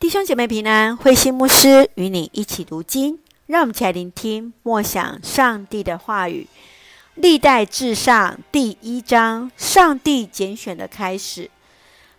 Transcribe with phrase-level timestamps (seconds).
[0.00, 6.46] 弟兄姐妹平安，慧心牧师与你一起读经，让我们一起来聆听默想上帝的话语。
[7.16, 11.50] 历代志上第一章，上帝拣选的开始。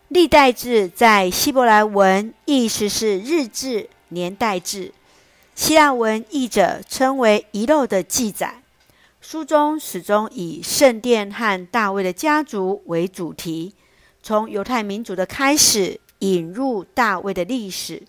[0.09, 4.91] 历代志在希伯来文意思是日志、年代志，
[5.55, 8.61] 希腊文译者称为遗漏的记载。
[9.21, 13.73] 书中始终以圣殿和大卫的家族为主题，
[14.21, 16.01] 从犹太民族的开始。
[16.19, 18.03] 引入大卫的历史，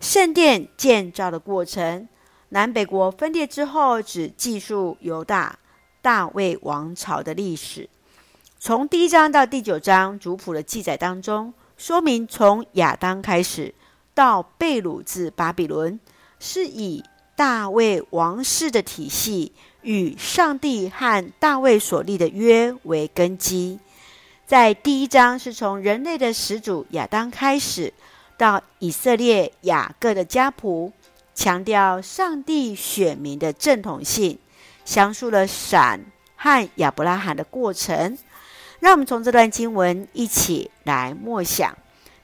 [0.00, 2.08] 圣殿建造的过程，
[2.50, 5.58] 南北国分裂之后，只记述犹大
[6.02, 7.88] 大卫王朝的历史。
[8.58, 13.74] 从第一章到第九章族谱的记载当中，说明从亚当开始
[14.14, 15.98] 到被掳至巴比伦，
[16.38, 17.02] 是以
[17.36, 23.78] 大卫王室的体系与上帝和大卫所立的约为根基。
[24.46, 27.90] 在第一章是从人类的始祖亚当开始，
[28.36, 30.92] 到以色列雅各的家谱，
[31.34, 34.38] 强调上帝选民的正统性，
[34.84, 35.98] 详述了闪
[36.36, 38.18] 和亚伯拉罕的过程。
[38.80, 41.74] 让我们从这段经文一起来默想。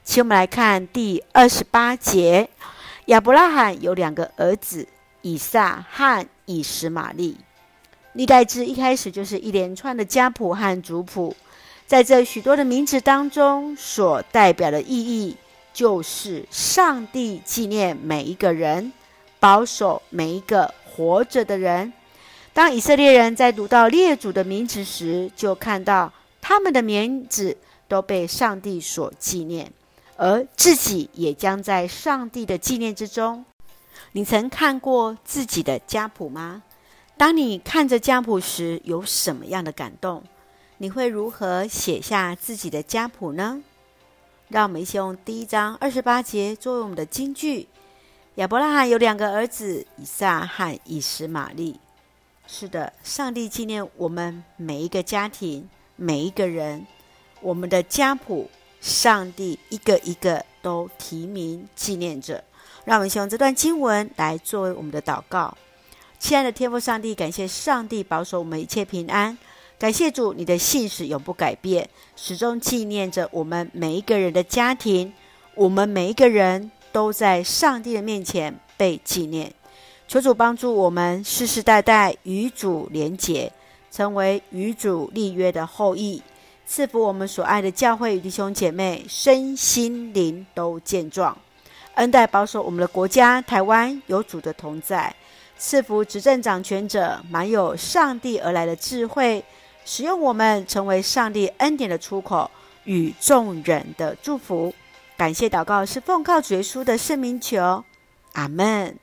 [0.03, 2.47] 请我们来看第二十八节：
[3.05, 4.87] 亚伯拉罕有两个儿子，
[5.23, 7.37] 以撒和以实玛利。
[8.13, 11.35] 历代志一开始就是一连串的家谱和族谱。
[11.91, 15.35] 在这许多的名字当中，所代表的意义，
[15.73, 18.93] 就是上帝纪念每一个人，
[19.41, 21.91] 保守每一个活着的人。
[22.53, 27.57] 当以色列人在读到列祖的名字时，就看到他们的名字
[27.89, 29.69] 都被上帝所纪念，
[30.15, 33.43] 而自己也将在上帝的纪念之中。
[34.13, 36.63] 你曾看过自己的家谱吗？
[37.17, 40.23] 当你看着家谱时，有什么样的感动？
[40.81, 43.61] 你会如何写下自己的家谱呢？
[44.47, 47.67] 让我们一起用第一章二十八节作为我们的金句。
[48.35, 51.79] 亚伯拉罕有两个儿子，以撒和以实玛利。
[52.47, 56.87] 是的，上帝纪念我们每一个家庭、每一个人，
[57.41, 58.49] 我们的家谱，
[58.81, 62.43] 上帝一个一个都提名纪念着。
[62.85, 65.55] 让我们先用这段经文来作为我们的祷告。
[66.17, 69.37] 亲爱的天父上帝，感谢上帝保守我们一切平安。
[69.81, 75.11] 感谢主，你的信实永不改变，始终纪念着我们每一个人的家庭。
[75.55, 79.51] 我们每一个人都在上帝的面前被纪念。
[80.07, 83.51] 求主帮助我们世世代代与主连结，
[83.89, 86.21] 成为与主立约的后裔。
[86.67, 91.35] 赐福我们所爱的教会与弟兄姐妹，身心灵都健壮。
[91.95, 95.11] 恩待保守我们的国家台湾有主的同在。
[95.57, 99.43] 赐福执政掌权者，满有上帝而来的智慧。
[99.85, 102.49] 使用我们成为上帝恩典的出口
[102.83, 104.73] 与众人的祝福，
[105.17, 107.83] 感谢祷告是奉靠主耶稣的圣名求，
[108.33, 108.97] 阿门。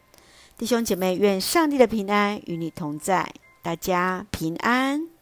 [0.56, 5.17] 弟兄姐妹，愿上帝的平安与你同在，大家平安。